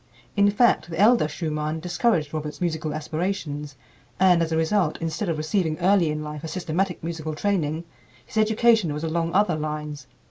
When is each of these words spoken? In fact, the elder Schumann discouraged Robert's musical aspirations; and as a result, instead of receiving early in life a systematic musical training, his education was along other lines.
In 0.35 0.49
fact, 0.49 0.89
the 0.89 0.99
elder 0.99 1.27
Schumann 1.27 1.79
discouraged 1.79 2.33
Robert's 2.33 2.59
musical 2.59 2.91
aspirations; 2.95 3.75
and 4.19 4.41
as 4.41 4.51
a 4.51 4.57
result, 4.57 4.97
instead 4.99 5.29
of 5.29 5.37
receiving 5.37 5.77
early 5.77 6.09
in 6.09 6.23
life 6.23 6.43
a 6.43 6.47
systematic 6.47 7.03
musical 7.03 7.35
training, 7.35 7.83
his 8.25 8.37
education 8.37 8.93
was 8.95 9.03
along 9.03 9.31
other 9.35 9.55
lines. 9.55 10.07